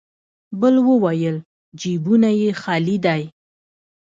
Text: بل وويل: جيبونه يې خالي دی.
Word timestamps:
بل 0.59 0.75
وويل: 0.87 1.37
جيبونه 1.81 2.29
يې 2.41 2.49
خالي 2.61 2.97
دی. 3.05 3.23